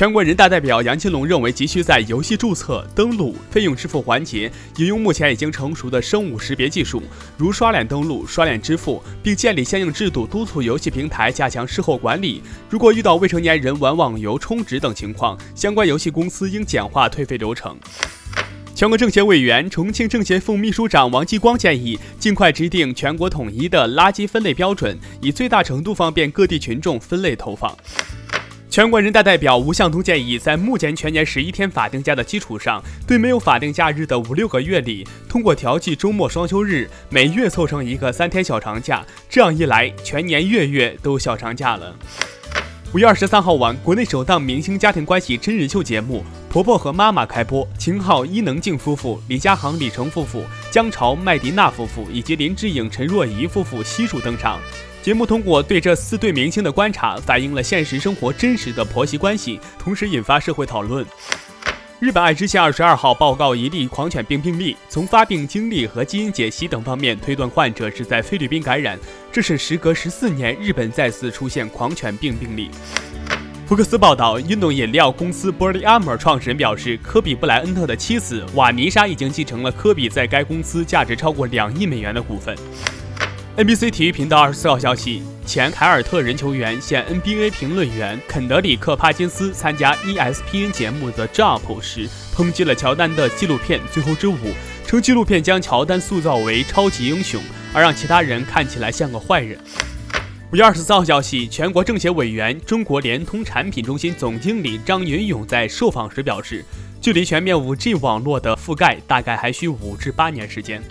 [0.00, 7.02] 全国人大代表杨金龙认为，急需在游戏注册、登录、费用支付环节引用目前已经成熟的生物识别技术，
[7.36, 12.42] 如刷脸登录、刷脸支付，并建立相应制度，督促游戏平台加强事后管理。
[12.70, 17.76] 如果遇到未成年人玩网游充值等情况，相关游戏公司应简化退费流程。
[18.74, 27.76] 全国政协委员、重庆政协副秘书长王继光建议，尽快制定全国统一的垃圾分类标准，以最大程度方便各地群众分类投放。
[28.70, 39.04] 全国人大代表吴向东建议，在目前全年十一天法定假的基础上，对没有法定假日的五六个月里，通过调剂周末双休日，每月凑成一个三天小长假。
[39.28, 41.96] 这样一来，全年月月都小长假了。
[42.92, 54.58] 五月二十三号晚，国内首档明星家庭关系真人秀节目《婆婆和妈妈》开播，秦昊、伊能静夫妇、李佳航、李成夫妇、姜潮、麦迪娜夫妇以及林志颖、陈若仪夫妇悉数登场。
[55.02, 61.06] 节目通过对这四对明星的观察，反映了现实生活真实的婆媳关系，同时引发社会讨论。
[62.00, 68.98] 日本爱知县二十二号报告一例狂犬病病例，从发病经历和基因解析等方面推断，患者是在菲律宾感染。
[69.30, 72.70] 这是时隔十四年，日本再次出现狂犬病病例。
[73.66, 82.56] 福克斯报道，运动饮料公司 Body Armor 创始人表示，科比布莱恩特的妻子瓦妮莎已经继承了科比在该公司价值超过两亿美元的股份。
[83.60, 94.34] NBC 体育频道二十四号消息，前凯尔特人球员、现 NBA 评论员肯德里克·帕金斯参加 ESPN 节目的 Jump 时，抨击了乔丹的纪录片《最后之舞》，
[94.86, 97.38] 称纪录片将乔丹塑造为超级英雄，
[97.74, 99.58] 而让其他人看起来像个坏人。
[100.54, 106.64] 五月二十四号消息，全国政协委员、中国联通产品中心总经理张云勇在受访时表示，
[106.98, 110.82] 距离全面 5G 网络的覆盖大概还需五至八年时间。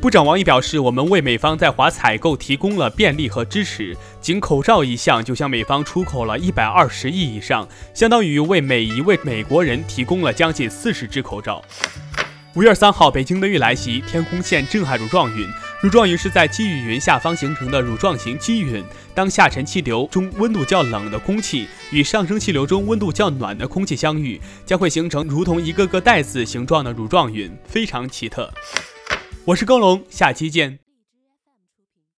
[0.00, 11.62] 部长王毅表示，我们为美方在华采购提供了便利和支持，仅口罩一项就向美方出口了一百二十亿以上，相当于为每一位美国人提供了将近四十只口罩。
[12.54, 15.46] 五月三号，北京的雨来袭，天空现震撼乳状云。
[15.82, 18.82] 乳状云是在积雨云下方形成的乳状型积云。
[19.14, 28.50] 当下沉气流中温度较冷的空气与上升气流中温度较暖的空气相遇，将会形成如同一个个袋子形状的乳状云，非常奇特。
[29.46, 30.78] 我是高龙，下期见。